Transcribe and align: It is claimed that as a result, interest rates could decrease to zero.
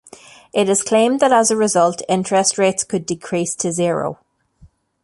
It 0.51 0.67
is 0.67 0.81
claimed 0.81 1.19
that 1.19 1.31
as 1.31 1.51
a 1.51 1.55
result, 1.55 2.01
interest 2.09 2.57
rates 2.57 2.83
could 2.83 3.05
decrease 3.05 3.53
to 3.57 3.71
zero. 3.71 4.17